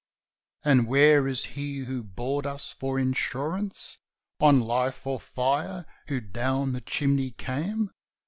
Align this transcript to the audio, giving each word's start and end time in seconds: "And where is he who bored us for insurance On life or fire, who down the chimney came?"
"And 0.65 0.87
where 0.87 1.27
is 1.27 1.45
he 1.45 1.81
who 1.85 2.03
bored 2.03 2.47
us 2.47 2.73
for 2.73 2.97
insurance 2.97 3.99
On 4.39 4.59
life 4.59 5.05
or 5.05 5.19
fire, 5.19 5.85
who 6.07 6.19
down 6.19 6.73
the 6.73 6.81
chimney 6.81 7.29
came?" 7.29 7.91